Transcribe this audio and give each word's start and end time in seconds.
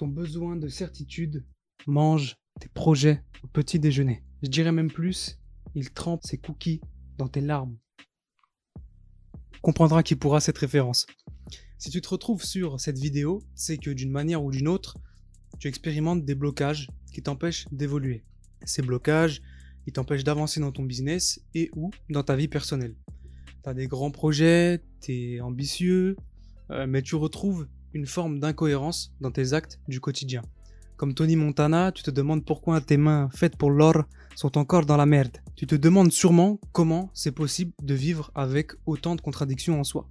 ton 0.00 0.08
besoin 0.08 0.56
de 0.56 0.68
certitude 0.68 1.44
mange 1.86 2.38
tes 2.58 2.70
projets 2.70 3.22
au 3.44 3.48
petit 3.48 3.78
déjeuner. 3.78 4.24
Je 4.42 4.48
dirais 4.48 4.72
même 4.72 4.90
plus, 4.90 5.38
il 5.74 5.90
trempe 5.90 6.24
ses 6.24 6.38
cookies 6.38 6.80
dans 7.18 7.28
tes 7.28 7.42
larmes. 7.42 7.76
Comprendra 9.60 10.02
qui 10.02 10.16
pourra 10.16 10.40
cette 10.40 10.56
référence. 10.56 11.06
Si 11.76 11.90
tu 11.90 12.00
te 12.00 12.08
retrouves 12.08 12.42
sur 12.42 12.80
cette 12.80 12.98
vidéo, 12.98 13.42
c'est 13.54 13.76
que 13.76 13.90
d'une 13.90 14.10
manière 14.10 14.42
ou 14.42 14.50
d'une 14.50 14.68
autre, 14.68 14.96
tu 15.58 15.68
expérimentes 15.68 16.24
des 16.24 16.34
blocages 16.34 16.88
qui 17.12 17.22
t'empêchent 17.22 17.66
d'évoluer. 17.70 18.24
Ces 18.64 18.80
blocages, 18.80 19.42
ils 19.86 19.92
t'empêchent 19.92 20.24
d'avancer 20.24 20.60
dans 20.60 20.72
ton 20.72 20.84
business 20.84 21.42
et 21.52 21.68
ou 21.76 21.90
dans 22.08 22.22
ta 22.22 22.36
vie 22.36 22.48
personnelle. 22.48 22.96
Tu 23.62 23.68
as 23.68 23.74
des 23.74 23.86
grands 23.86 24.12
projets, 24.12 24.82
tu 25.02 25.12
es 25.12 25.40
ambitieux, 25.42 26.16
euh, 26.70 26.86
mais 26.86 27.02
tu 27.02 27.16
retrouves 27.16 27.68
une 27.94 28.06
forme 28.06 28.40
d'incohérence 28.40 29.12
dans 29.20 29.30
tes 29.30 29.52
actes 29.52 29.80
du 29.88 30.00
quotidien. 30.00 30.42
Comme 30.96 31.14
Tony 31.14 31.34
Montana, 31.36 31.92
tu 31.92 32.02
te 32.02 32.10
demandes 32.10 32.44
pourquoi 32.44 32.80
tes 32.80 32.98
mains 32.98 33.30
faites 33.32 33.56
pour 33.56 33.70
l'or 33.70 34.04
sont 34.36 34.58
encore 34.58 34.84
dans 34.84 34.96
la 34.96 35.06
merde. 35.06 35.38
Tu 35.56 35.66
te 35.66 35.74
demandes 35.74 36.12
sûrement 36.12 36.60
comment 36.72 37.10
c'est 37.14 37.32
possible 37.32 37.72
de 37.82 37.94
vivre 37.94 38.30
avec 38.34 38.72
autant 38.86 39.16
de 39.16 39.20
contradictions 39.20 39.80
en 39.80 39.84
soi. 39.84 40.06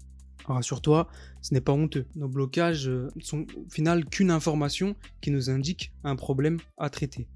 Rassure-toi, 0.46 1.08
ce 1.42 1.54
n'est 1.54 1.62
pas 1.62 1.74
honteux. 1.74 2.06
Nos 2.16 2.28
blocages 2.28 2.88
euh, 2.88 3.10
sont 3.22 3.46
au 3.56 3.70
final 3.70 4.06
qu'une 4.06 4.32
information 4.32 4.96
qui 5.22 5.30
nous 5.30 5.50
indique 5.50 5.92
un 6.04 6.16
problème 6.16 6.58
à 6.78 6.90
traiter. 6.90 7.28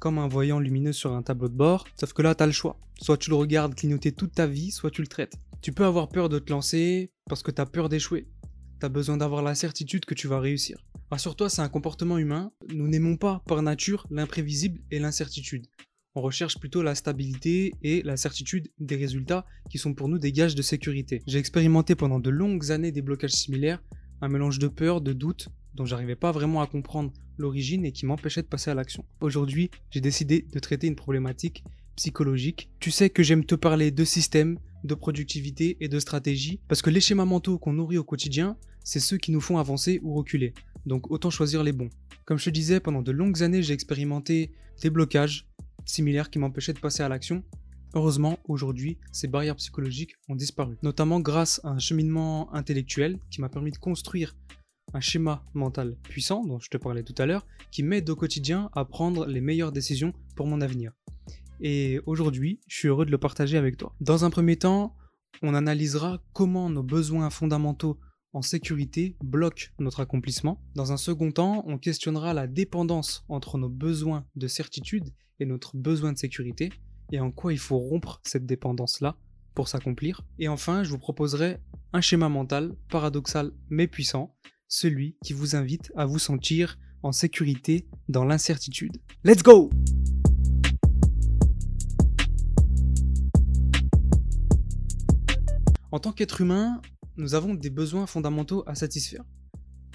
Comme 0.00 0.18
un 0.18 0.26
voyant 0.26 0.58
lumineux 0.58 0.92
sur 0.92 1.12
un 1.12 1.22
tableau 1.22 1.48
de 1.48 1.54
bord, 1.54 1.86
sauf 1.98 2.12
que 2.12 2.22
là, 2.22 2.34
tu 2.34 2.42
as 2.42 2.46
le 2.46 2.52
choix. 2.52 2.76
Soit 3.00 3.18
tu 3.18 3.30
le 3.30 3.36
regardes 3.36 3.74
clignoter 3.74 4.10
toute 4.10 4.32
ta 4.32 4.46
vie, 4.46 4.72
soit 4.72 4.90
tu 4.90 5.00
le 5.00 5.06
traites. 5.06 5.34
Tu 5.62 5.72
peux 5.72 5.84
avoir 5.84 6.08
peur 6.08 6.28
de 6.28 6.38
te 6.38 6.52
lancer 6.52 7.12
parce 7.28 7.42
que 7.42 7.50
tu 7.50 7.60
as 7.60 7.66
peur 7.66 7.88
d'échouer. 7.88 8.26
Tu 8.78 8.84
as 8.84 8.90
besoin 8.90 9.16
d'avoir 9.16 9.42
la 9.42 9.54
certitude 9.54 10.04
que 10.04 10.14
tu 10.14 10.28
vas 10.28 10.38
réussir. 10.38 10.78
Rassure-toi, 11.10 11.48
c'est 11.48 11.62
un 11.62 11.68
comportement 11.68 12.18
humain. 12.18 12.52
Nous 12.68 12.88
n'aimons 12.88 13.16
pas 13.16 13.42
par 13.46 13.62
nature 13.62 14.06
l'imprévisible 14.10 14.80
et 14.90 14.98
l'incertitude. 14.98 15.66
On 16.14 16.20
recherche 16.20 16.58
plutôt 16.58 16.82
la 16.82 16.94
stabilité 16.94 17.72
et 17.82 18.02
la 18.02 18.16
certitude 18.16 18.68
des 18.78 18.96
résultats 18.96 19.46
qui 19.70 19.78
sont 19.78 19.94
pour 19.94 20.08
nous 20.08 20.18
des 20.18 20.32
gages 20.32 20.54
de 20.54 20.62
sécurité. 20.62 21.22
J'ai 21.26 21.38
expérimenté 21.38 21.94
pendant 21.94 22.20
de 22.20 22.30
longues 22.30 22.70
années 22.70 22.92
des 22.92 23.02
blocages 23.02 23.32
similaires, 23.32 23.82
un 24.20 24.28
mélange 24.28 24.58
de 24.58 24.68
peur, 24.68 25.00
de 25.00 25.12
doute, 25.12 25.48
dont 25.74 25.84
j'arrivais 25.84 26.16
pas 26.16 26.32
vraiment 26.32 26.60
à 26.60 26.66
comprendre 26.66 27.12
l'origine 27.38 27.84
et 27.84 27.92
qui 27.92 28.06
m'empêchait 28.06 28.42
de 28.42 28.46
passer 28.46 28.70
à 28.70 28.74
l'action. 28.74 29.04
Aujourd'hui, 29.20 29.70
j'ai 29.90 30.00
décidé 30.00 30.46
de 30.52 30.58
traiter 30.58 30.86
une 30.86 30.96
problématique 30.96 31.64
psychologique. 31.96 32.70
Tu 32.78 32.90
sais 32.90 33.10
que 33.10 33.22
j'aime 33.22 33.44
te 33.44 33.54
parler 33.54 33.90
de 33.90 34.04
système, 34.04 34.58
de 34.84 34.94
productivité 34.94 35.76
et 35.80 35.88
de 35.88 35.98
stratégie, 35.98 36.60
parce 36.68 36.82
que 36.82 36.90
les 36.90 37.00
schémas 37.00 37.24
mentaux 37.24 37.58
qu'on 37.58 37.72
nourrit 37.72 37.98
au 37.98 38.04
quotidien, 38.04 38.56
c'est 38.84 39.00
ceux 39.00 39.16
qui 39.16 39.32
nous 39.32 39.40
font 39.40 39.58
avancer 39.58 39.98
ou 40.02 40.14
reculer. 40.14 40.54
Donc 40.84 41.10
autant 41.10 41.30
choisir 41.30 41.64
les 41.64 41.72
bons. 41.72 41.90
Comme 42.24 42.38
je 42.38 42.44
te 42.44 42.50
disais, 42.50 42.80
pendant 42.80 43.02
de 43.02 43.12
longues 43.12 43.42
années, 43.42 43.62
j'ai 43.62 43.74
expérimenté 43.74 44.52
des 44.82 44.90
blocages, 44.90 45.48
similaires 45.84 46.30
qui 46.30 46.38
m'empêchaient 46.38 46.72
de 46.72 46.78
passer 46.78 47.02
à 47.02 47.08
l'action. 47.08 47.42
Heureusement, 47.94 48.38
aujourd'hui, 48.46 48.98
ces 49.10 49.26
barrières 49.26 49.56
psychologiques 49.56 50.14
ont 50.28 50.34
disparu, 50.34 50.76
notamment 50.82 51.20
grâce 51.20 51.60
à 51.64 51.68
un 51.70 51.78
cheminement 51.78 52.52
intellectuel 52.54 53.18
qui 53.30 53.40
m'a 53.40 53.48
permis 53.48 53.70
de 53.70 53.78
construire 53.78 54.36
un 54.92 55.00
schéma 55.00 55.42
mental 55.54 55.96
puissant 56.02 56.44
dont 56.44 56.60
je 56.60 56.68
te 56.68 56.76
parlais 56.76 57.02
tout 57.02 57.14
à 57.18 57.26
l'heure, 57.26 57.46
qui 57.70 57.82
m'aide 57.82 58.08
au 58.10 58.16
quotidien 58.16 58.70
à 58.74 58.84
prendre 58.84 59.26
les 59.26 59.40
meilleures 59.40 59.72
décisions 59.72 60.12
pour 60.36 60.46
mon 60.46 60.60
avenir. 60.60 60.92
Et 61.60 62.00
aujourd'hui, 62.06 62.60
je 62.66 62.76
suis 62.76 62.88
heureux 62.88 63.06
de 63.06 63.10
le 63.10 63.18
partager 63.18 63.56
avec 63.56 63.76
toi. 63.76 63.94
Dans 64.00 64.24
un 64.24 64.30
premier 64.30 64.56
temps, 64.56 64.96
on 65.42 65.54
analysera 65.54 66.22
comment 66.32 66.70
nos 66.70 66.82
besoins 66.82 67.30
fondamentaux 67.30 67.98
en 68.32 68.42
sécurité 68.42 69.16
bloquent 69.22 69.68
notre 69.78 70.00
accomplissement. 70.00 70.60
Dans 70.74 70.92
un 70.92 70.96
second 70.96 71.32
temps, 71.32 71.64
on 71.66 71.78
questionnera 71.78 72.34
la 72.34 72.46
dépendance 72.46 73.24
entre 73.28 73.56
nos 73.56 73.70
besoins 73.70 74.26
de 74.36 74.46
certitude 74.46 75.08
et 75.40 75.46
notre 75.46 75.76
besoin 75.76 76.12
de 76.12 76.18
sécurité, 76.18 76.70
et 77.12 77.20
en 77.20 77.30
quoi 77.30 77.52
il 77.52 77.58
faut 77.58 77.78
rompre 77.78 78.20
cette 78.24 78.46
dépendance-là 78.46 79.16
pour 79.54 79.68
s'accomplir. 79.68 80.22
Et 80.38 80.48
enfin, 80.48 80.84
je 80.84 80.90
vous 80.90 80.98
proposerai 80.98 81.58
un 81.92 82.00
schéma 82.00 82.28
mental 82.28 82.76
paradoxal 82.90 83.52
mais 83.70 83.86
puissant, 83.86 84.34
celui 84.68 85.16
qui 85.24 85.32
vous 85.32 85.56
invite 85.56 85.92
à 85.96 86.04
vous 86.04 86.18
sentir 86.18 86.78
en 87.02 87.12
sécurité 87.12 87.86
dans 88.08 88.24
l'incertitude. 88.24 88.98
Let's 89.24 89.42
go 89.42 89.70
En 95.96 95.98
tant 95.98 96.12
qu'être 96.12 96.42
humain, 96.42 96.82
nous 97.16 97.34
avons 97.34 97.54
des 97.54 97.70
besoins 97.70 98.06
fondamentaux 98.06 98.62
à 98.66 98.74
satisfaire. 98.74 99.24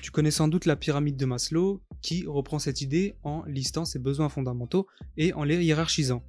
Tu 0.01 0.09
connais 0.09 0.31
sans 0.31 0.47
doute 0.47 0.65
la 0.65 0.75
pyramide 0.75 1.15
de 1.15 1.27
Maslow 1.27 1.83
qui 2.01 2.25
reprend 2.25 2.57
cette 2.57 2.81
idée 2.81 3.13
en 3.21 3.43
listant 3.43 3.85
ses 3.85 3.99
besoins 3.99 4.27
fondamentaux 4.27 4.87
et 5.15 5.31
en 5.33 5.43
les 5.43 5.63
hiérarchisant. 5.63 6.23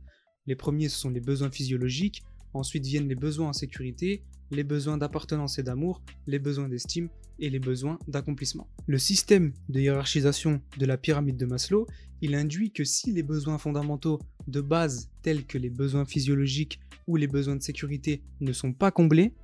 Les 0.44 0.56
premiers, 0.56 0.90
ce 0.90 0.98
sont 0.98 1.08
les 1.08 1.22
besoins 1.22 1.50
physiologiques, 1.50 2.22
ensuite 2.52 2.84
viennent 2.84 3.08
les 3.08 3.14
besoins 3.14 3.48
en 3.48 3.52
sécurité, 3.54 4.26
les 4.50 4.62
besoins 4.62 4.98
d'appartenance 4.98 5.58
et 5.58 5.62
d'amour, 5.62 6.02
les 6.26 6.38
besoins 6.38 6.68
d'estime 6.68 7.08
et 7.38 7.48
les 7.48 7.58
besoins 7.58 7.98
d'accomplissement. 8.08 8.68
Le 8.86 8.98
système 8.98 9.54
de 9.70 9.80
hiérarchisation 9.80 10.60
de 10.76 10.84
la 10.84 10.98
pyramide 10.98 11.38
de 11.38 11.46
Maslow, 11.46 11.86
il 12.20 12.34
induit 12.34 12.72
que 12.72 12.84
si 12.84 13.10
les 13.10 13.22
besoins 13.22 13.56
fondamentaux 13.56 14.18
de 14.48 14.60
base 14.60 15.08
tels 15.22 15.46
que 15.46 15.56
les 15.56 15.70
besoins 15.70 16.04
physiologiques 16.04 16.78
ou 17.06 17.16
les 17.16 17.26
besoins 17.26 17.56
de 17.56 17.62
sécurité 17.62 18.22
ne 18.42 18.52
sont 18.52 18.74
pas 18.74 18.90
comblés, 18.90 19.34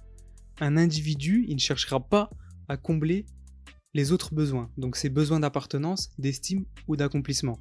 un 0.61 0.77
individu, 0.77 1.45
il 1.49 1.55
ne 1.55 1.61
cherchera 1.61 2.01
pas 2.01 2.31
à 2.69 2.77
combler 2.77 3.27
les 3.95 4.13
autres 4.13 4.35
besoins, 4.35 4.71
donc 4.77 4.97
ses 4.97 5.09
besoins 5.09 5.41
d'appartenance, 5.41 6.11
d'estime 6.19 6.65
ou 6.87 6.97
d'accomplissement. 6.97 7.59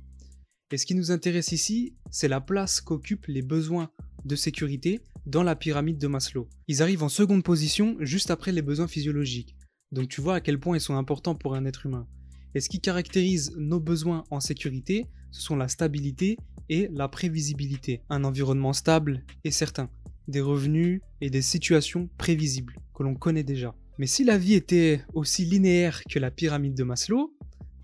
Et 0.72 0.78
ce 0.78 0.86
qui 0.86 0.96
nous 0.96 1.12
intéresse 1.12 1.54
ici, 1.54 1.96
c'est 2.12 2.28
la 2.28 2.42
place 2.42 2.82
qu'occupent 2.82 3.28
les 3.28 3.42
besoins 3.42 3.90
de 4.26 4.36
sécurité 4.36 5.00
dans 5.26 5.44
la 5.44 5.56
pyramide 5.56 5.98
de 5.98 6.08
Maslow. 6.08 6.50
Ils 6.68 6.82
arrivent 6.82 7.04
en 7.04 7.10
seconde 7.10 7.44
position 7.44 7.96
juste 8.02 8.32
après 8.32 8.52
les 8.52 8.62
besoins 8.62 8.88
physiologiques. 8.88 9.56
Donc 9.94 10.10
tu 10.10 10.20
vois 10.20 10.36
à 10.36 10.42
quel 10.42 10.60
point 10.60 10.76
ils 10.76 10.82
sont 10.82 10.98
importants 10.98 11.36
pour 11.36 11.56
un 11.56 11.66
être 11.66 11.86
humain. 11.86 12.06
Et 12.54 12.60
ce 12.60 12.70
qui 12.70 12.82
caractérise 12.82 13.56
nos 13.56 13.80
besoins 13.80 14.26
en 14.30 14.42
sécurité, 14.42 15.06
ce 15.32 15.42
sont 15.42 15.56
la 15.56 15.70
stabilité 15.70 16.38
et 16.68 16.90
la 16.92 17.08
prévisibilité. 17.08 18.02
Un 18.10 18.26
environnement 18.26 18.74
stable 18.74 19.24
et 19.46 19.52
certain. 19.52 19.90
Des 20.28 20.42
revenus 20.42 21.02
et 21.22 21.30
des 21.30 21.42
situations 21.42 22.10
prévisibles 22.18 22.76
que 22.98 23.04
l'on 23.04 23.14
connaît 23.14 23.44
déjà. 23.44 23.76
Mais 24.00 24.08
si 24.08 24.24
la 24.24 24.40
vie 24.40 24.56
était 24.56 25.02
aussi 25.14 25.46
linéaire 25.46 26.02
que 26.04 26.18
la 26.18 26.32
pyramide 26.32 26.74
de 26.74 26.84
Maslow, 26.84 27.36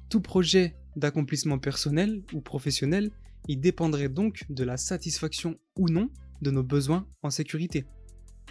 tout 0.09 0.21
projet 0.21 0.75
d'accomplissement 0.95 1.59
personnel 1.59 2.23
ou 2.33 2.41
professionnel, 2.41 3.11
il 3.47 3.59
dépendrait 3.59 4.09
donc 4.09 4.45
de 4.49 4.63
la 4.63 4.77
satisfaction 4.77 5.59
ou 5.77 5.87
non 5.89 6.09
de 6.41 6.49
nos 6.49 6.63
besoins 6.63 7.07
en 7.21 7.29
sécurité. 7.29 7.85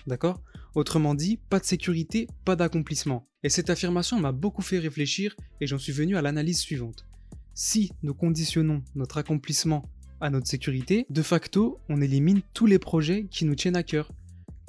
D'accord? 0.06 0.40
Autrement 0.76 1.14
dit, 1.14 1.36
pas 1.36 1.58
de 1.58 1.64
sécurité, 1.64 2.28
pas 2.44 2.56
d'accomplissement. 2.56 3.28
Et 3.42 3.48
cette 3.48 3.70
affirmation 3.70 4.20
m'a 4.20 4.32
beaucoup 4.32 4.62
fait 4.62 4.78
réfléchir 4.78 5.34
et 5.60 5.66
j'en 5.66 5.78
suis 5.78 5.92
venu 5.92 6.16
à 6.16 6.22
l'analyse 6.22 6.60
suivante. 6.60 7.06
Si 7.54 7.90
nous 8.02 8.14
conditionnons 8.14 8.82
notre 8.94 9.18
accomplissement 9.18 9.90
à 10.20 10.30
notre 10.30 10.46
sécurité, 10.46 11.06
de 11.10 11.22
facto, 11.22 11.80
on 11.88 12.00
élimine 12.00 12.40
tous 12.54 12.66
les 12.66 12.78
projets 12.78 13.26
qui 13.30 13.44
nous 13.44 13.56
tiennent 13.56 13.76
à 13.76 13.82
cœur, 13.82 14.12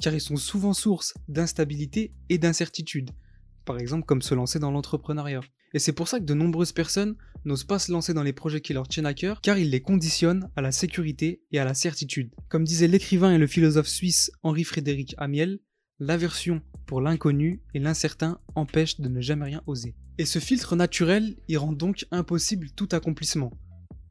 car 0.00 0.14
ils 0.14 0.20
sont 0.20 0.36
souvent 0.36 0.72
source 0.72 1.14
d'instabilité 1.28 2.12
et 2.28 2.38
d'incertitude, 2.38 3.10
par 3.64 3.78
exemple 3.78 4.04
comme 4.04 4.22
se 4.22 4.34
lancer 4.34 4.58
dans 4.58 4.70
l'entrepreneuriat. 4.70 5.40
Et 5.74 5.80
c'est 5.80 5.92
pour 5.92 6.06
ça 6.06 6.20
que 6.20 6.24
de 6.24 6.34
nombreuses 6.34 6.72
personnes 6.72 7.16
n'osent 7.44 7.64
pas 7.64 7.80
se 7.80 7.90
lancer 7.90 8.14
dans 8.14 8.22
les 8.22 8.32
projets 8.32 8.60
qui 8.60 8.72
leur 8.72 8.86
tiennent 8.86 9.06
à 9.06 9.14
cœur, 9.14 9.40
car 9.40 9.58
ils 9.58 9.70
les 9.70 9.80
conditionnent 9.80 10.48
à 10.56 10.62
la 10.62 10.70
sécurité 10.70 11.42
et 11.50 11.58
à 11.58 11.64
la 11.64 11.74
certitude. 11.74 12.30
Comme 12.48 12.64
disait 12.64 12.88
l'écrivain 12.88 13.32
et 13.32 13.38
le 13.38 13.48
philosophe 13.48 13.88
suisse 13.88 14.30
Henri-Frédéric 14.42 15.14
Amiel, 15.18 15.58
l'aversion 15.98 16.62
pour 16.86 17.00
l'inconnu 17.00 17.60
et 17.74 17.80
l'incertain 17.80 18.38
empêche 18.54 19.00
de 19.00 19.08
ne 19.08 19.20
jamais 19.20 19.46
rien 19.46 19.62
oser. 19.66 19.96
Et 20.18 20.26
ce 20.26 20.38
filtre 20.38 20.76
naturel, 20.76 21.36
il 21.48 21.58
rend 21.58 21.72
donc 21.72 22.06
impossible 22.12 22.70
tout 22.70 22.88
accomplissement, 22.92 23.52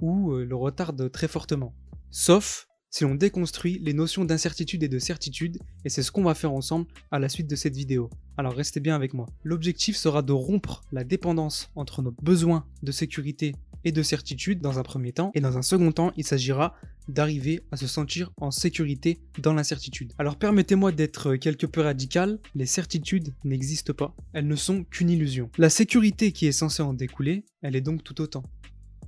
ou 0.02 0.34
euh, 0.34 0.44
le 0.44 0.56
retarde 0.56 1.10
très 1.12 1.30
fortement. 1.30 1.74
Sauf 2.12 2.68
si 2.94 3.06
l'on 3.06 3.16
déconstruit 3.16 3.80
les 3.82 3.94
notions 3.94 4.24
d'incertitude 4.24 4.84
et 4.84 4.88
de 4.88 5.00
certitude, 5.00 5.58
et 5.84 5.90
c'est 5.90 6.04
ce 6.04 6.12
qu'on 6.12 6.24
va 6.24 6.36
faire 6.36 6.54
ensemble 6.54 6.86
à 7.10 7.18
la 7.18 7.28
suite 7.28 7.50
de 7.50 7.56
cette 7.56 7.76
vidéo. 7.76 8.08
Alors 8.38 8.54
restez 8.54 8.80
bien 8.80 8.96
avec 8.96 9.16
moi. 9.16 9.26
L'objectif 9.44 9.98
sera 9.98 10.22
de 10.22 10.32
rompre 10.32 10.84
la 10.92 11.04
dépendance 11.04 11.72
entre 11.76 12.04
nos 12.04 12.12
besoins 12.22 12.68
de 12.84 12.92
sécurité 12.92 13.56
et 13.84 13.92
de 13.92 14.04
certitude 14.04 14.62
dans 14.62 14.78
un 14.78 14.84
premier 14.84 15.12
temps, 15.12 15.32
et 15.34 15.42
dans 15.42 15.58
un 15.58 15.64
second 15.64 15.92
temps, 15.92 16.14
il 16.18 16.24
s'agira 16.24 16.76
d'arriver 17.08 17.62
à 17.72 17.78
se 17.78 17.88
sentir 17.88 18.32
en 18.38 18.52
sécurité 18.52 19.20
dans 19.40 19.56
l'incertitude. 19.56 20.14
Alors 20.20 20.36
permettez-moi 20.36 20.92
d'être 20.92 21.36
quelque 21.38 21.66
peu 21.66 21.82
radical, 21.82 22.40
les 22.54 22.68
certitudes 22.68 23.34
n'existent 23.44 23.94
pas, 23.94 24.16
elles 24.34 24.48
ne 24.48 24.56
sont 24.56 24.84
qu'une 24.84 25.10
illusion. 25.10 25.50
La 25.58 25.72
sécurité 25.72 26.32
qui 26.32 26.46
est 26.46 26.52
censée 26.52 26.84
en 26.84 26.94
découler, 26.94 27.44
elle 27.64 27.76
est 27.76 27.82
donc 27.82 28.04
tout 28.04 28.22
autant. 28.22 28.44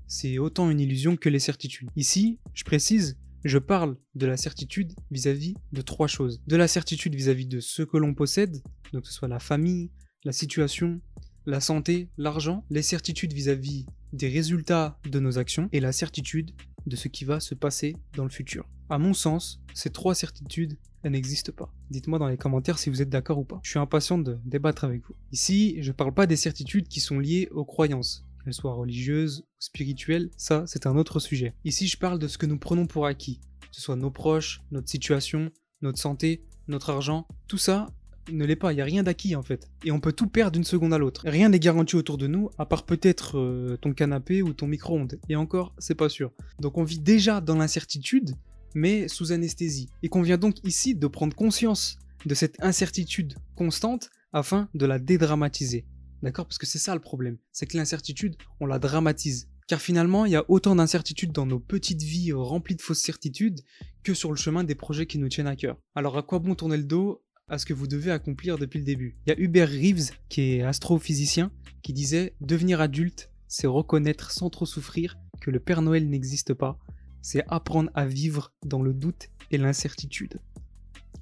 C'est 0.08 0.40
autant 0.40 0.72
une 0.72 0.80
illusion 0.80 1.18
que 1.18 1.30
les 1.30 1.40
certitudes. 1.40 1.90
Ici, 1.96 2.40
je 2.54 2.64
précise, 2.64 3.18
je 3.46 3.60
parle 3.60 3.96
de 4.16 4.26
la 4.26 4.38
certitude 4.38 4.94
vis-à-vis 5.12 5.56
de 5.72 5.82
trois 5.82 6.08
choses. 6.08 6.42
De 6.48 6.56
la 6.56 6.68
certitude 6.68 7.16
vis-à-vis 7.16 7.46
de 7.46 7.60
ce 7.60 7.84
que 7.84 7.98
l'on 7.98 8.14
possède, 8.14 8.62
donc 8.92 9.04
que 9.04 9.08
ce 9.08 9.14
soit 9.14 9.28
la 9.28 9.40
famille, 9.40 9.92
la 10.24 10.32
situation, 10.32 11.00
la 11.46 11.60
santé, 11.60 12.10
l'argent, 12.18 12.66
les 12.72 12.82
certitudes 12.82 13.34
vis-à-vis 13.34 13.86
des 14.14 14.30
résultats 14.30 15.00
de 15.10 15.20
nos 15.20 15.38
actions 15.38 15.70
et 15.72 15.80
la 15.80 15.92
certitude 15.92 16.52
de 16.88 16.96
ce 16.96 17.08
qui 17.08 17.24
va 17.24 17.40
se 17.40 17.54
passer 17.54 17.96
dans 18.16 18.24
le 18.24 18.30
futur. 18.30 18.68
À 18.90 18.98
mon 18.98 19.14
sens, 19.14 19.62
ces 19.74 19.92
trois 19.92 20.16
certitudes, 20.16 20.78
n'existent 21.10 21.52
pas. 21.56 21.74
Dites-moi 21.90 22.20
dans 22.20 22.28
les 22.28 22.38
commentaires 22.38 22.80
si 22.80 22.90
vous 22.90 23.02
êtes 23.02 23.10
d'accord 23.10 23.38
ou 23.38 23.44
pas. 23.44 23.60
Je 23.64 23.70
suis 23.72 23.80
impatient 23.80 24.18
de 24.18 24.40
débattre 24.46 24.84
avec 24.84 25.06
vous. 25.06 25.16
Ici, 25.32 25.78
je 25.82 25.90
ne 25.90 25.96
parle 25.96 26.14
pas 26.14 26.28
des 26.28 26.36
certitudes 26.36 26.88
qui 26.88 27.00
sont 27.00 27.20
liées 27.20 27.48
aux 27.52 27.66
croyances, 27.66 28.25
qu'elles 28.46 28.54
soient 28.54 28.74
religieuses 28.74 29.40
ou 29.40 29.46
spirituelles, 29.60 30.30
ça 30.38 30.64
c'est 30.68 30.86
un 30.88 30.96
autre 30.96 31.20
sujet. 31.20 31.54
Ici, 31.66 31.88
je 31.88 31.98
parle 31.98 32.20
de 32.20 32.28
ce 32.28 32.38
que 32.38 32.46
nous 32.46 32.58
prenons 32.58 32.88
pour 32.88 33.06
acquis, 33.06 33.40
que 33.60 33.76
ce 33.76 33.82
soit 33.82 33.96
nos 33.96 34.12
proches, 34.12 34.62
notre 34.72 34.90
situation, 34.90 35.52
notre 35.82 36.00
santé, 36.00 36.46
notre 36.68 36.92
argent, 36.92 37.28
tout 37.48 37.58
ça, 37.58 37.88
ne 38.32 38.46
l'est 38.46 38.56
pas, 38.56 38.72
il 38.72 38.76
n'y 38.76 38.82
a 38.82 38.86
rien 38.86 39.04
d'acquis 39.04 39.36
en 39.36 39.44
fait. 39.44 39.70
Et 39.84 39.92
on 39.92 40.00
peut 40.00 40.14
tout 40.14 40.28
perdre 40.28 40.54
d'une 40.54 40.64
seconde 40.64 40.94
à 40.94 40.98
l'autre. 40.98 41.24
Rien 41.26 41.50
n'est 41.50 41.60
garanti 41.60 41.96
autour 41.96 42.18
de 42.18 42.28
nous, 42.28 42.50
à 42.58 42.66
part 42.66 42.84
peut-être 42.84 43.38
euh, 43.38 43.78
ton 43.78 43.94
canapé 43.94 44.42
ou 44.42 44.54
ton 44.54 44.68
micro-ondes. 44.68 45.20
Et 45.30 45.36
encore, 45.36 45.74
c'est 45.78 45.96
pas 45.96 46.10
sûr. 46.10 46.32
Donc 46.60 46.78
on 46.78 46.84
vit 46.84 47.00
déjà 47.00 47.42
dans 47.42 47.56
l'incertitude, 47.56 48.36
mais 48.74 49.08
sous 49.08 49.32
anesthésie. 49.32 49.90
Et 50.04 50.10
qu'on 50.10 50.22
vient 50.22 50.38
donc 50.38 50.56
ici 50.64 50.96
de 50.96 51.08
prendre 51.08 51.36
conscience 51.36 52.00
de 52.26 52.34
cette 52.34 52.56
incertitude 52.64 53.36
constante 53.56 54.10
afin 54.34 54.68
de 54.74 54.86
la 54.86 55.00
dédramatiser. 55.00 55.86
D'accord? 56.22 56.46
Parce 56.46 56.58
que 56.58 56.66
c'est 56.66 56.80
ça 56.80 56.94
le 56.94 57.02
problème. 57.02 57.38
C'est 57.52 57.66
que 57.66 57.78
l'incertitude, 57.78 58.36
on 58.60 58.66
la 58.66 58.80
dramatise. 58.80 59.50
Car 59.68 59.82
finalement, 59.82 60.26
il 60.26 60.32
y 60.32 60.36
a 60.36 60.46
autant 60.48 60.76
d'incertitudes 60.76 61.32
dans 61.32 61.46
nos 61.46 61.60
petites 61.60 62.04
vies 62.04 62.32
remplies 62.32 62.76
de 62.76 62.82
fausses 62.82 63.02
certitudes 63.02 63.62
que 64.04 64.14
sur 64.14 64.32
le 64.32 64.38
chemin 64.38 64.64
des 64.64 64.76
projets 64.76 65.08
qui 65.08 65.18
nous 65.18 65.30
tiennent 65.30 65.48
à 65.48 65.56
cœur. 65.56 65.78
Alors 65.96 66.18
à 66.18 66.24
quoi 66.24 66.40
bon 66.40 66.54
tourner 66.54 66.78
le 66.78 66.84
dos 66.84 67.24
à 67.48 67.58
ce 67.58 67.66
que 67.66 67.74
vous 67.74 67.88
devez 67.88 68.12
accomplir 68.12 68.58
depuis 68.58 68.80
le 68.80 68.86
début? 68.86 69.18
Il 69.26 69.32
y 69.32 69.34
a 69.34 69.40
Hubert 69.40 69.70
Reeves, 69.70 70.12
qui 70.30 70.42
est 70.42 70.62
astrophysicien, 70.62 71.52
qui 71.82 71.94
disait 71.94 72.36
Devenir 72.42 72.80
adulte, 72.80 73.32
c'est 73.48 73.68
reconnaître 73.68 74.32
sans 74.32 74.50
trop 74.50 74.66
souffrir 74.68 75.18
que 75.42 75.50
le 75.50 75.60
Père 75.60 75.82
Noël 75.82 76.10
n'existe 76.10 76.54
pas, 76.54 76.78
c'est 77.22 77.44
apprendre 77.48 77.90
à 77.96 78.06
vivre 78.06 78.54
dans 78.64 78.84
le 78.84 78.94
doute 78.94 79.30
et 79.50 79.58
l'incertitude. 79.58 80.40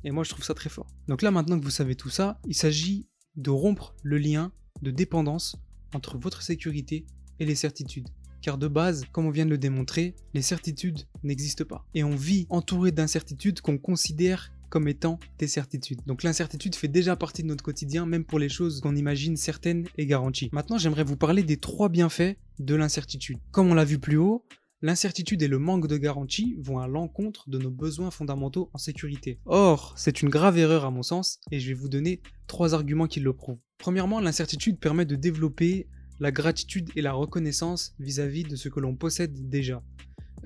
Et 0.03 0.11
moi, 0.11 0.25
je 0.25 0.29
trouve 0.29 0.43
ça 0.43 0.53
très 0.53 0.69
fort. 0.69 0.87
Donc 1.07 1.21
là, 1.21 1.31
maintenant 1.31 1.57
que 1.57 1.63
vous 1.63 1.69
savez 1.69 1.95
tout 1.95 2.09
ça, 2.09 2.41
il 2.45 2.55
s'agit 2.55 3.07
de 3.35 3.49
rompre 3.49 3.95
le 4.03 4.17
lien 4.17 4.51
de 4.81 4.91
dépendance 4.91 5.55
entre 5.93 6.17
votre 6.17 6.41
sécurité 6.41 7.05
et 7.39 7.45
les 7.45 7.55
certitudes. 7.55 8.09
Car 8.41 8.57
de 8.57 8.67
base, 8.67 9.05
comme 9.11 9.25
on 9.25 9.31
vient 9.31 9.45
de 9.45 9.51
le 9.51 9.57
démontrer, 9.57 10.15
les 10.33 10.41
certitudes 10.41 11.07
n'existent 11.23 11.65
pas. 11.65 11.85
Et 11.93 12.03
on 12.03 12.15
vit 12.15 12.45
entouré 12.49 12.91
d'incertitudes 12.91 13.61
qu'on 13.61 13.77
considère 13.77 14.51
comme 14.69 14.87
étant 14.87 15.19
des 15.37 15.47
certitudes. 15.47 15.99
Donc 16.07 16.23
l'incertitude 16.23 16.75
fait 16.75 16.87
déjà 16.87 17.15
partie 17.15 17.43
de 17.43 17.47
notre 17.47 17.63
quotidien, 17.63 18.07
même 18.07 18.25
pour 18.25 18.39
les 18.39 18.49
choses 18.49 18.81
qu'on 18.81 18.95
imagine 18.95 19.37
certaines 19.37 19.85
et 19.99 20.07
garanties. 20.07 20.49
Maintenant, 20.51 20.79
j'aimerais 20.79 21.03
vous 21.03 21.15
parler 21.15 21.43
des 21.43 21.57
trois 21.57 21.89
bienfaits 21.89 22.35
de 22.59 22.75
l'incertitude. 22.75 23.37
Comme 23.51 23.69
on 23.69 23.75
l'a 23.75 23.85
vu 23.85 23.99
plus 23.99 24.17
haut, 24.17 24.43
l'incertitude 24.81 25.41
et 25.43 25.47
le 25.47 25.59
manque 25.59 25.87
de 25.87 25.95
garantie 25.95 26.57
vont 26.59 26.79
à 26.79 26.87
l'encontre 26.87 27.49
de 27.49 27.59
nos 27.59 27.69
besoins 27.69 28.09
fondamentaux 28.09 28.71
en 28.73 28.79
sécurité. 28.79 29.39
Or, 29.45 29.93
c'est 29.95 30.21
une 30.23 30.29
grave 30.29 30.57
erreur 30.57 30.85
à 30.85 30.91
mon 30.91 31.03
sens, 31.03 31.39
et 31.51 31.59
je 31.59 31.67
vais 31.67 31.73
vous 31.73 31.87
donner 31.87 32.19
trois 32.47 32.73
arguments 32.73 33.07
qui 33.07 33.19
le 33.19 33.31
prouvent. 33.31 33.59
Premièrement, 33.83 34.21
l'incertitude 34.21 34.79
permet 34.79 35.03
de 35.03 35.17
développer 35.17 35.87
la 36.21 36.31
gratitude 36.31 36.89
et 36.95 37.01
la 37.01 37.11
reconnaissance 37.11 37.93
vis-à-vis 37.99 38.45
de 38.45 38.55
ce 38.55 38.69
que 38.69 38.79
l'on 38.79 38.95
possède 38.95 39.49
déjà. 39.49 39.83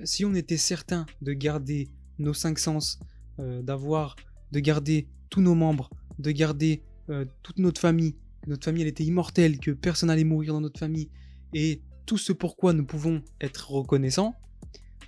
Si 0.05 0.25
on 0.25 0.33
était 0.33 0.57
certain 0.57 1.05
de 1.21 1.33
garder 1.33 1.87
nos 2.17 2.33
cinq 2.33 2.57
sens, 2.57 2.97
euh, 3.37 3.61
d'avoir, 3.61 4.15
de 4.51 4.59
garder 4.59 5.07
tous 5.29 5.41
nos 5.41 5.53
membres, 5.53 5.91
de 6.17 6.31
garder 6.31 6.81
euh, 7.11 7.25
toute 7.43 7.59
notre 7.59 7.79
famille, 7.79 8.15
que 8.41 8.49
notre 8.49 8.65
famille 8.65 8.81
elle 8.81 8.87
était 8.87 9.03
immortelle, 9.03 9.59
que 9.59 9.69
personne 9.69 10.07
n'allait 10.07 10.23
mourir 10.23 10.53
dans 10.53 10.61
notre 10.61 10.79
famille, 10.79 11.11
et 11.53 11.83
tout 12.07 12.17
ce 12.17 12.33
pourquoi 12.33 12.73
nous 12.73 12.87
pouvons 12.87 13.21
être 13.39 13.69
reconnaissants, 13.69 14.33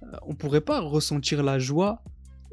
euh, 0.04 0.18
on 0.22 0.34
ne 0.34 0.38
pourrait 0.38 0.62
pas 0.62 0.82
ressentir 0.82 1.42
la 1.42 1.58
joie 1.58 2.04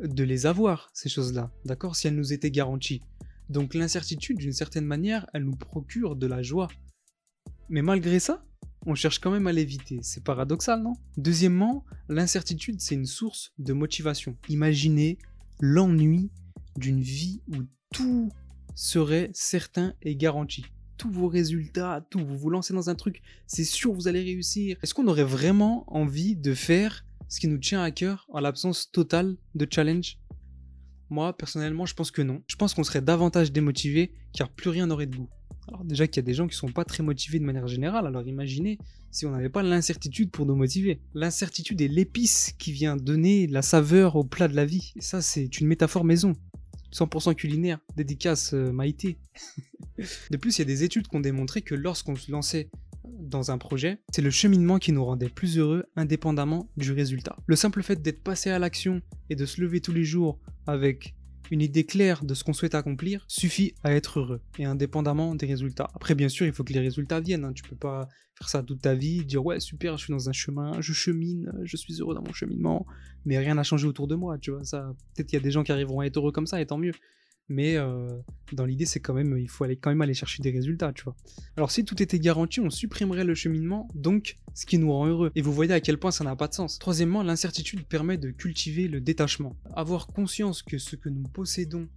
de 0.03 0.25
les 0.25 0.47
avoir, 0.47 0.89
ces 0.95 1.11
choses-là, 1.11 1.51
d'accord, 1.67 1.97
si 1.97 2.07
elles 2.07 2.17
nous 2.17 2.33
étaient 2.33 2.51
garanties. 2.51 3.03
Donc 3.49 3.75
l'incertitude, 3.75 4.39
d'une 4.39 4.53
certaine 4.53 4.87
manière, 4.87 5.27
elle 5.33 5.45
nous 5.45 5.57
procure 5.57 6.17
de 6.17 6.27
la 6.27 6.43
joie. 6.43 6.69
Mais 7.69 7.83
malgré 7.83 8.19
ça, 8.19 8.45
on 8.87 8.95
cherche 8.95 9.19
quand 9.19 9.31
même 9.31 9.47
à 9.47 9.53
l'éviter. 9.53 9.99
C'est 10.03 10.23
paradoxal, 10.23 10.83
non? 10.83 10.95
Deuxièmement, 11.17 11.85
l'incertitude, 12.09 12.81
c'est 12.81 12.95
une 12.95 13.07
source 13.07 13.53
de 13.59 13.73
motivation. 13.73 14.37
Imaginez 14.49 15.19
l'ennui 15.61 16.31
d'une 16.77 17.01
vie 17.01 17.43
où 17.49 17.63
tout 17.93 18.31
serait 18.75 19.31
certain 19.33 19.95
et 20.03 20.17
garanti. 20.17 20.65
Tous 20.99 21.11
vos 21.11 21.29
résultats, 21.29 22.07
tout, 22.11 22.25
vous 22.25 22.39
vous 22.39 22.51
lancez 22.51 22.75
dans 22.75 22.89
un 22.89 22.95
truc, 22.95 23.23
c'est 23.47 23.65
sûr 23.65 23.93
vous 23.93 24.09
allez 24.09 24.23
réussir. 24.23 24.77
Est-ce 24.83 24.95
qu'on 24.95 25.09
aurait 25.09 25.25
vraiment 25.25 25.85
envie 25.93 26.37
de 26.37 26.55
faire 26.55 27.05
ce 27.29 27.41
qui 27.41 27.49
nous 27.49 27.59
tient 27.59 27.83
à 27.83 27.91
cœur 27.91 28.27
en 28.29 28.41
l'absence 28.41 28.91
totale 28.91 29.37
de 29.55 29.67
challenge? 29.69 30.19
Moi, 31.11 31.37
personnellement, 31.37 31.87
je 31.87 31.95
pense 31.95 32.11
que 32.11 32.23
non. 32.23 32.43
Je 32.47 32.57
pense 32.57 32.75
qu'on 32.75 32.85
serait 32.85 33.01
davantage 33.01 33.53
démotivé 33.53 34.13
car 34.33 34.51
plus 34.51 34.71
rien 34.71 34.87
n'aurait 34.87 35.07
de 35.07 35.17
goût. 35.17 35.29
Alors 35.69 35.85
déjà 35.85 36.07
qu'il 36.07 36.17
y 36.17 36.25
a 36.25 36.27
des 36.27 36.35
gens 36.35 36.47
qui 36.47 36.57
sont 36.57 36.71
pas 36.71 36.85
très 36.85 37.03
motivés 37.03 37.41
de 37.41 37.45
manière 37.45 37.67
générale, 37.67 38.07
alors 38.07 38.27
imaginez 38.27 38.79
si 39.11 39.27
on 39.27 39.31
n'avait 39.31 39.49
pas 39.49 39.63
l'incertitude 39.63 40.31
pour 40.31 40.47
nous 40.47 40.55
motiver. 40.55 41.01
L'incertitude 41.15 41.81
est 41.81 41.89
l'épice 41.89 42.53
qui 42.59 42.71
vient 42.71 42.97
donner 42.97 43.47
la 43.47 43.63
saveur 43.63 44.17
au 44.17 44.25
plat 44.25 44.47
de 44.47 44.55
la 44.55 44.65
vie. 44.65 44.93
Et 44.97 45.01
ça, 45.01 45.23
c'est 45.23 45.61
une 45.61 45.67
métaphore 45.67 46.05
maison. 46.05 46.35
100% 46.93 47.35
culinaire, 47.35 47.79
dédicace 47.97 48.55
euh, 48.55 48.73
Maïté. 48.73 49.19
de 50.31 50.37
plus, 50.37 50.57
il 50.57 50.61
y 50.61 50.63
a 50.63 50.67
des 50.67 50.85
études 50.85 51.09
qui 51.09 51.17
ont 51.17 51.21
démontré 51.21 51.63
que 51.63 51.75
lorsqu'on 51.75 52.15
se 52.15 52.31
lançait 52.31 52.71
dans 53.19 53.51
un 53.51 53.59
projet, 53.59 53.99
c'est 54.13 54.23
le 54.23 54.31
cheminement 54.31 54.79
qui 54.79 54.93
nous 54.93 55.05
rendait 55.05 55.29
plus 55.29 55.59
heureux 55.59 55.85
indépendamment 55.97 56.71
du 56.77 56.93
résultat. 56.93 57.37
Le 57.47 57.57
simple 57.57 57.83
fait 57.83 58.01
d'être 58.01 58.23
passé 58.23 58.51
à 58.51 58.59
l'action 58.59 59.01
et 59.31 59.37
de 59.37 59.47
se 59.47 59.61
lever 59.61 59.81
tous 59.81 59.93
les 59.93 60.05
jours 60.05 60.41
avec 60.67 61.15
une 61.51 61.63
idée 61.63 61.85
claire 61.85 62.25
de 62.25 62.35
ce 62.35 62.45
qu'on 62.45 62.53
souhaite 62.53 62.75
accomplir 62.75 63.25
suffit 63.29 63.75
à 63.85 63.93
être 63.93 64.21
heureux 64.21 64.41
et 64.59 64.65
indépendamment 64.65 65.35
des 65.35 65.47
résultats. 65.47 65.89
Après, 65.95 66.15
bien 66.15 66.29
sûr, 66.29 66.47
il 66.47 66.53
faut 66.53 66.65
que 66.65 66.73
les 66.73 66.81
résultats 66.81 67.21
viennent. 67.21 67.45
Hein. 67.45 67.53
Tu 67.53 67.63
peux 67.63 67.77
pas 67.77 68.09
faire 68.35 68.49
ça 68.49 68.63
toute 68.63 68.83
ta 68.83 68.95
vie, 68.95 69.25
dire 69.25 69.45
ouais 69.45 69.61
super, 69.61 69.97
je 69.97 70.05
suis 70.05 70.13
dans 70.13 70.29
un 70.29 70.33
chemin, 70.33 70.81
je 70.81 70.93
chemine, 70.93 71.53
je 71.63 71.77
suis 71.77 72.01
heureux 72.01 72.15
dans 72.15 72.23
mon 72.23 72.33
cheminement, 72.33 72.87
mais 73.25 73.39
rien 73.39 73.55
n'a 73.55 73.63
changé 73.63 73.87
autour 73.87 74.09
de 74.09 74.15
moi. 74.15 74.39
Tu 74.39 74.51
vois 74.51 74.65
ça, 74.65 74.93
peut-être 75.15 75.29
qu'il 75.29 75.39
y 75.39 75.41
a 75.41 75.45
des 75.45 75.51
gens 75.51 75.63
qui 75.63 75.73
arriveront 75.73 76.01
à 76.01 76.07
être 76.07 76.19
heureux 76.19 76.33
comme 76.33 76.47
ça, 76.47 76.61
et 76.61 76.67
tant 76.67 76.79
mieux 76.79 76.93
mais 77.49 77.77
euh, 77.77 78.19
dans 78.53 78.65
l'idée 78.65 78.87
c'est 78.87 79.01
quand 79.01 79.15
même 79.15 79.39
il 79.39 79.49
faut 79.49 79.65
aller 79.65 79.77
quand 79.77 79.91
même 79.91 80.03
aller 80.03 80.15
chercher 80.15 80.43
des 80.43 80.51
résultats 80.51 80.93
tu 80.93 81.05
vois 81.05 81.17
alors 81.57 81.71
si 81.71 81.85
tout 81.85 82.03
était 82.03 82.19
garanti 82.19 82.61
on 82.61 82.71
supprimerait 82.71 83.25
le 83.25 83.35
cheminement 83.35 83.89
donc 83.95 84.39
ce 84.55 84.67
qui 84.67 84.79
nous 84.79 84.93
rend 84.93 85.07
heureux 85.07 85.31
et 85.35 85.43
vous 85.43 85.53
voyez 85.53 85.73
à 85.73 85.81
quel 85.81 85.99
point 85.99 86.11
ça 86.11 86.25
n'a 86.25 86.37
pas 86.37 86.49
de 86.49 86.55
sens 86.55 86.79
troisièmement 86.79 87.23
l'incertitude 87.23 87.87
permet 87.87 88.19
de 88.19 88.31
cultiver 88.31 88.89
le 88.89 89.01
détachement 89.01 89.57
avoir 89.75 90.09
conscience 90.09 90.63
que 90.63 90.79
ce 90.79 90.97
que 90.97 91.09
nous 91.09 91.25
possédons 91.25 91.89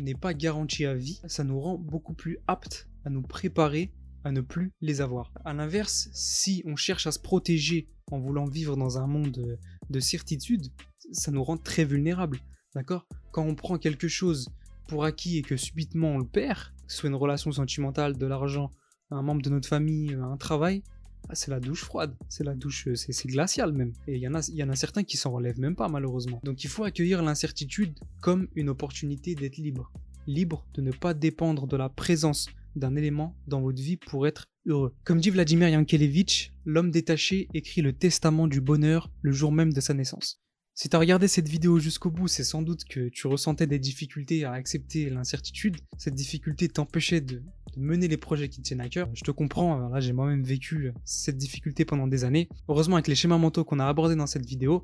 n'est 0.00 0.14
pas 0.14 0.34
garanti 0.34 0.84
à 0.84 0.94
vie 0.94 1.20
ça 1.26 1.44
nous 1.44 1.60
rend 1.60 1.78
beaucoup 1.78 2.14
plus 2.14 2.38
aptes 2.46 2.88
à 3.04 3.10
nous 3.10 3.22
préparer 3.22 3.92
à 4.24 4.32
ne 4.32 4.40
plus 4.40 4.72
les 4.80 5.00
avoir. 5.00 5.32
A 5.44 5.52
l'inverse, 5.52 6.08
si 6.12 6.62
on 6.66 6.76
cherche 6.76 7.06
à 7.06 7.12
se 7.12 7.18
protéger 7.18 7.88
en 8.10 8.18
voulant 8.18 8.44
vivre 8.44 8.76
dans 8.76 8.98
un 8.98 9.06
monde 9.06 9.58
de 9.88 10.00
certitude, 10.00 10.66
ça 11.12 11.30
nous 11.30 11.42
rend 11.42 11.56
très 11.56 11.84
vulnérables. 11.84 12.40
D'accord? 12.74 13.06
Quand 13.32 13.44
on 13.44 13.54
prend 13.54 13.78
quelque 13.78 14.08
chose 14.08 14.48
pour 14.90 15.04
acquis 15.04 15.38
et 15.38 15.42
que 15.42 15.56
subitement 15.56 16.08
on 16.08 16.18
le 16.18 16.26
perd, 16.26 16.58
soit 16.88 17.08
une 17.08 17.14
relation 17.14 17.52
sentimentale, 17.52 18.18
de 18.18 18.26
l'argent, 18.26 18.72
un 19.12 19.22
membre 19.22 19.40
de 19.40 19.48
notre 19.48 19.68
famille, 19.68 20.14
un 20.14 20.36
travail, 20.36 20.82
ah, 21.28 21.34
c'est 21.36 21.52
la 21.52 21.60
douche 21.60 21.84
froide, 21.84 22.16
c'est 22.28 22.42
la 22.42 22.56
douche, 22.56 22.88
euh, 22.88 22.96
c'est 22.96 23.28
glacial 23.28 23.72
même. 23.72 23.92
Et 24.08 24.16
il 24.16 24.20
y, 24.20 24.26
en 24.26 24.34
a, 24.34 24.50
y 24.52 24.64
en 24.64 24.68
a 24.68 24.74
certains 24.74 25.04
qui 25.04 25.16
s'en 25.16 25.30
relèvent 25.30 25.60
même 25.60 25.76
pas 25.76 25.88
malheureusement. 25.88 26.40
Donc 26.42 26.64
il 26.64 26.70
faut 26.70 26.82
accueillir 26.82 27.22
l'incertitude 27.22 27.96
comme 28.20 28.48
une 28.56 28.68
opportunité 28.68 29.36
d'être 29.36 29.58
libre. 29.58 29.92
Libre 30.26 30.66
de 30.74 30.82
ne 30.82 30.90
pas 30.90 31.14
dépendre 31.14 31.68
de 31.68 31.76
la 31.76 31.88
présence 31.88 32.48
d'un 32.74 32.96
élément 32.96 33.36
dans 33.46 33.60
votre 33.60 33.80
vie 33.80 33.96
pour 33.96 34.26
être 34.26 34.46
heureux. 34.66 34.92
Comme 35.04 35.20
dit 35.20 35.30
Vladimir 35.30 35.68
Yankelevitch, 35.68 36.52
l'homme 36.64 36.90
détaché 36.90 37.46
écrit 37.54 37.80
le 37.80 37.92
testament 37.92 38.48
du 38.48 38.60
bonheur 38.60 39.08
le 39.22 39.30
jour 39.30 39.52
même 39.52 39.72
de 39.72 39.80
sa 39.80 39.94
naissance. 39.94 40.40
Si 40.80 40.88
tu 40.88 40.96
as 40.96 40.98
regardé 40.98 41.28
cette 41.28 41.46
vidéo 41.46 41.78
jusqu'au 41.78 42.10
bout, 42.10 42.26
c'est 42.26 42.42
sans 42.42 42.62
doute 42.62 42.86
que 42.86 43.10
tu 43.10 43.26
ressentais 43.26 43.66
des 43.66 43.78
difficultés 43.78 44.46
à 44.46 44.52
accepter 44.52 45.10
l'incertitude. 45.10 45.76
Cette 45.98 46.14
difficulté 46.14 46.68
t'empêchait 46.68 47.20
de, 47.20 47.42
mener 47.76 48.08
les 48.08 48.16
projets 48.16 48.48
qui 48.48 48.62
te 48.62 48.68
tiennent 48.68 48.80
à 48.80 48.88
cœur. 48.88 49.10
Je 49.12 49.22
te 49.22 49.30
comprends, 49.30 49.90
là 49.90 50.00
j'ai 50.00 50.14
moi-même 50.14 50.42
vécu 50.42 50.90
cette 51.04 51.36
difficulté 51.36 51.84
pendant 51.84 52.06
des 52.06 52.24
années. 52.24 52.48
Heureusement 52.66 52.96
avec 52.96 53.08
les 53.08 53.14
schémas 53.14 53.36
mentaux 53.36 53.62
qu'on 53.62 53.78
a 53.78 53.84
abordés 53.84 54.16
dans 54.16 54.26
cette 54.26 54.46
vidéo, 54.46 54.82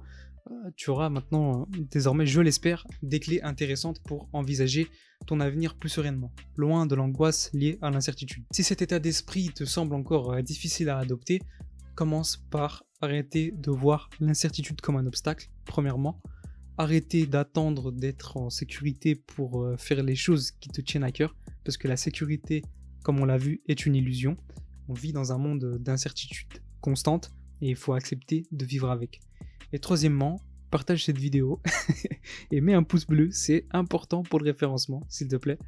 euh, 0.51 0.71
tu 0.77 0.91
auras 0.91 1.09
maintenant, 1.09 1.63
euh, 1.63 1.79
désormais, 1.91 2.27
je 2.27 2.43
l'espère, 2.43 2.87
des 3.03 3.19
clés 3.19 3.41
intéressantes 3.41 4.03
pour 4.03 4.29
envisager 4.35 4.89
ton 5.27 5.41
avenir 5.41 5.77
plus 5.77 5.89
sereinement, 5.89 6.31
loin 6.57 6.85
de 6.85 6.95
l'angoisse 6.95 7.51
liée 7.55 7.79
à 7.81 7.91
l'incertitude. 7.91 8.45
Si 8.51 8.65
cet 8.65 8.83
état 8.83 8.99
d'esprit 8.99 9.49
te 9.49 9.65
semble 9.65 9.95
encore 9.95 10.35
euh, 10.35 10.43
difficile 10.43 10.91
à 10.91 10.99
adopter, 10.99 11.41
commence 11.95 12.37
par 12.51 12.86
arrêter 13.01 13.53
de 13.53 13.71
voir 13.71 14.11
l'incertitude 14.21 14.81
comme 14.81 14.97
un 14.97 15.07
obstacle, 15.07 15.51
premièrement. 15.65 16.21
Arrêter 16.79 17.27
d'attendre 17.27 17.91
d'être 17.91 18.37
en 18.37 18.51
sécurité 18.51 19.15
pour 19.15 19.63
euh, 19.63 19.77
faire 19.77 20.03
les 20.03 20.15
choses 20.15 20.51
qui 20.53 20.69
te 20.69 20.81
tiennent 20.81 21.05
à 21.05 21.13
cœur, 21.13 21.35
parce 21.65 21.77
que 21.77 21.89
la 21.89 21.97
sécurité, 21.97 22.63
comme 23.03 23.21
on 23.21 23.25
l'a 23.25 23.39
vu, 23.39 23.63
est 23.67 23.87
une 23.87 23.95
illusion. 23.95 24.37
On 24.89 24.95
vit 24.95 25.13
dans 25.13 25.33
un 25.33 25.39
monde 25.39 25.79
d'incertitude 25.79 26.63
constante, 26.81 27.31
et 27.63 27.71
il 27.71 27.77
faut 27.77 27.95
accepter 27.95 28.47
de 28.53 28.65
vivre 28.65 28.91
avec. 28.91 29.21
Et 29.73 29.79
troisièmement, 29.79 30.41
partage 30.71 31.05
cette 31.05 31.19
vidéo 31.19 31.61
et 32.51 32.61
mets 32.61 32.75
un 32.75 32.83
pouce 32.83 33.07
bleu, 33.07 33.31
c'est 33.31 33.67
important 33.71 34.23
pour 34.23 34.41
le 34.41 34.47
référencement, 34.47 35.03
s'il 35.09 35.29
te 35.29 35.37
plaît. 35.37 35.59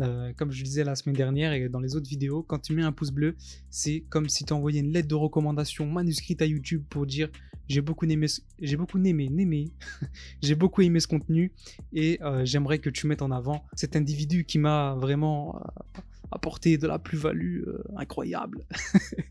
Euh, 0.00 0.32
comme 0.36 0.50
je 0.50 0.58
le 0.58 0.64
disais 0.64 0.84
la 0.84 0.94
semaine 0.94 1.16
dernière 1.16 1.52
et 1.52 1.68
dans 1.68 1.80
les 1.80 1.96
autres 1.96 2.08
vidéos, 2.08 2.42
quand 2.42 2.58
tu 2.58 2.74
mets 2.74 2.82
un 2.82 2.92
pouce 2.92 3.10
bleu, 3.10 3.34
c'est 3.70 4.04
comme 4.10 4.28
si 4.28 4.44
tu 4.44 4.52
envoyais 4.52 4.80
une 4.80 4.92
lettre 4.92 5.08
de 5.08 5.14
recommandation 5.14 5.86
manuscrite 5.86 6.42
à 6.42 6.46
YouTube 6.46 6.84
pour 6.90 7.06
dire 7.06 7.30
j'ai 7.68 7.80
beaucoup 7.80 8.06
aimé, 8.06 8.26
j'ai 8.60 8.76
beaucoup 8.76 9.02
aimé, 9.02 9.70
j'ai 10.42 10.54
beaucoup 10.54 10.82
aimé 10.82 11.00
ce 11.00 11.08
contenu 11.08 11.52
et 11.92 12.18
euh, 12.22 12.44
j'aimerais 12.44 12.78
que 12.78 12.90
tu 12.90 13.06
mettes 13.06 13.22
en 13.22 13.30
avant 13.30 13.64
cet 13.74 13.96
individu 13.96 14.44
qui 14.44 14.58
m'a 14.58 14.94
vraiment 14.94 15.56
euh, 15.56 16.00
apporté 16.30 16.76
de 16.76 16.86
la 16.86 16.98
plus-value 16.98 17.62
incroyable. 17.96 18.66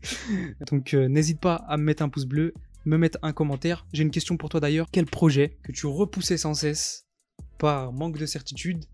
Donc 0.70 0.94
n'hésite 0.94 1.40
pas 1.40 1.54
à 1.54 1.76
me 1.76 1.84
mettre 1.84 2.02
un 2.02 2.08
pouce 2.08 2.26
bleu, 2.26 2.54
me 2.84 2.98
mettre 2.98 3.18
un 3.22 3.32
commentaire. 3.32 3.86
J'ai 3.92 4.02
une 4.02 4.10
question 4.10 4.36
pour 4.36 4.48
toi 4.48 4.60
d'ailleurs. 4.60 4.88
Quel 4.90 5.06
projet 5.06 5.58
que 5.62 5.72
tu 5.72 5.86
repoussais 5.86 6.38
sans 6.38 6.54
cesse 6.54 7.06
par 7.58 7.92
manque 7.92 8.18
de 8.18 8.26
certitude 8.26 8.84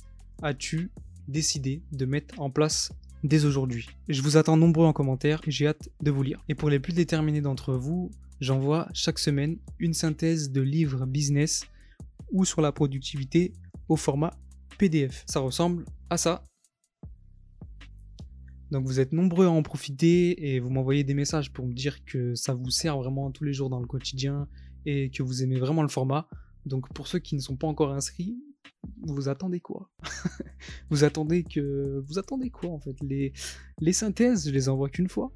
as-tu 0.43 0.91
décidé 1.29 1.83
de 1.93 2.05
mettre 2.05 2.41
en 2.41 2.51
place 2.51 2.93
dès 3.25 3.45
aujourd'hui. 3.45 3.89
Je 4.09 4.23
vous 4.23 4.37
attends 4.37 4.57
nombreux 4.57 4.87
en 4.87 4.93
commentaire 4.93 5.41
j'ai 5.47 5.67
hâte 5.67 5.89
de 6.01 6.11
vous 6.11 6.23
lire. 6.23 6.43
Et 6.49 6.55
pour 6.55 6.71
les 6.71 6.81
plus 6.81 6.93
déterminés 6.93 7.41
d'entre 7.41 7.75
vous, 7.75 8.11
j'envoie 8.41 8.89
chaque 8.93 9.19
semaine 9.19 9.59
une 9.79 9.95
synthèse 9.95 10.51
de 10.51 10.61
livres 10.61 11.07
business 11.07 11.65
ou 12.31 12.45
sur 12.45 12.61
la 12.61 12.73
productivité 12.73 13.53
au 13.89 13.97
format 13.97 14.33
PDF. 14.79 15.25
Ça 15.27 15.41
ressemble 15.41 15.85
à 16.11 16.17
ça. 16.17 16.47
Donc 18.71 18.87
vous 18.87 19.01
êtes 19.01 19.13
nombreux 19.13 19.47
à 19.47 19.51
en 19.51 19.63
profiter 19.63 20.55
et 20.55 20.59
vous 20.59 20.71
m'envoyez 20.71 21.05
des 21.05 21.15
messages 21.15 21.53
pour 21.53 21.67
me 21.67 21.75
dire 21.75 22.05
que 22.07 22.35
ça 22.35 22.55
vous 22.55 22.71
sert 22.71 22.97
vraiment 22.97 23.31
tous 23.31 23.45
les 23.45 23.53
jours 23.53 23.69
dans 23.69 23.81
le 23.81 23.87
quotidien 23.87 24.49
et 24.87 25.11
que 25.11 25.23
vous 25.23 25.43
aimez 25.43 25.59
vraiment 25.59 25.83
le 25.83 25.89
format. 25.89 26.27
Donc 26.65 26.91
pour 26.95 27.07
ceux 27.07 27.19
qui 27.19 27.35
ne 27.35 27.41
sont 27.41 27.57
pas 27.57 27.67
encore 27.67 27.93
inscrits, 27.93 28.35
vous 29.03 29.29
attendez 29.29 29.61
quoi? 29.61 29.91
Vous 30.91 31.05
attendez 31.05 31.43
que 31.43 32.03
vous 32.07 32.19
attendez 32.19 32.51
quoi 32.51 32.71
en 32.71 32.79
fait? 32.79 32.97
Les 33.01 33.93
synthèses, 33.93 34.47
je 34.47 34.53
les 34.53 34.69
envoie 34.69 34.89
qu'une 34.89 35.09
fois. 35.09 35.33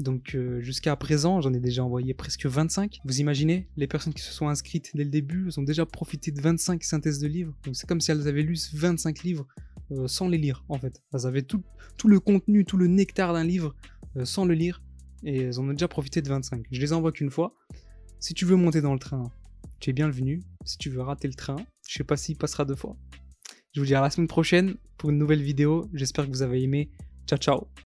Donc 0.00 0.34
euh, 0.34 0.60
jusqu'à 0.60 0.96
présent, 0.96 1.40
j'en 1.40 1.52
ai 1.52 1.60
déjà 1.60 1.84
envoyé 1.84 2.14
presque 2.14 2.46
25. 2.46 3.00
Vous 3.04 3.20
imaginez, 3.20 3.68
les 3.76 3.86
personnes 3.86 4.14
qui 4.14 4.22
se 4.22 4.32
sont 4.32 4.48
inscrites 4.48 4.90
dès 4.94 5.04
le 5.04 5.10
début, 5.10 5.46
elles 5.46 5.60
ont 5.60 5.62
déjà 5.62 5.84
profité 5.84 6.30
de 6.30 6.40
25 6.40 6.82
synthèses 6.82 7.18
de 7.18 7.28
livres. 7.28 7.54
Donc 7.64 7.76
c'est 7.76 7.86
comme 7.86 8.00
si 8.00 8.10
elles 8.10 8.26
avaient 8.26 8.42
lu 8.42 8.58
25 8.72 9.22
livres 9.22 9.46
euh, 9.92 10.08
sans 10.08 10.28
les 10.28 10.38
lire 10.38 10.64
en 10.68 10.78
fait. 10.78 11.02
Elles 11.12 11.26
avaient 11.26 11.42
tout, 11.42 11.62
le 12.06 12.18
contenu, 12.18 12.64
tout 12.64 12.78
le 12.78 12.86
nectar 12.86 13.34
d'un 13.34 13.44
livre 13.44 13.74
euh, 14.16 14.24
sans 14.24 14.46
le 14.46 14.54
lire 14.54 14.82
et 15.22 15.42
elles 15.42 15.60
en 15.60 15.68
ont 15.68 15.72
déjà 15.72 15.88
profité 15.88 16.22
de 16.22 16.28
25. 16.28 16.66
Je 16.70 16.80
les 16.80 16.92
envoie 16.92 17.12
qu'une 17.12 17.30
fois. 17.30 17.54
Si 18.20 18.32
tu 18.34 18.46
veux 18.46 18.56
monter 18.56 18.80
dans 18.80 18.94
le 18.94 18.98
train, 18.98 19.30
tu 19.80 19.90
es 19.90 19.92
bienvenu. 19.92 20.42
Si 20.64 20.78
tu 20.78 20.88
veux 20.88 21.02
rater 21.02 21.28
le 21.28 21.34
train, 21.34 21.56
je 21.90 21.96
sais 21.96 22.04
pas 22.04 22.16
s'il 22.16 22.36
passera 22.36 22.64
deux 22.64 22.76
fois. 22.76 22.96
Je 23.72 23.80
vous 23.80 23.86
dis 23.86 23.96
à 23.96 24.00
la 24.00 24.10
semaine 24.10 24.28
prochaine 24.28 24.76
pour 24.96 25.10
une 25.10 25.18
nouvelle 25.18 25.42
vidéo. 25.42 25.88
J'espère 25.92 26.26
que 26.26 26.30
vous 26.30 26.42
avez 26.42 26.62
aimé. 26.62 26.88
Ciao 27.26 27.36
ciao 27.36 27.70